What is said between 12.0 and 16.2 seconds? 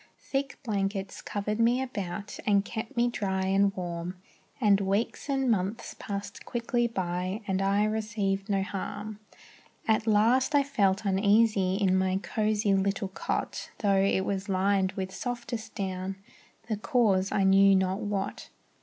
cosy little cot, Tho' it was lined with softest down.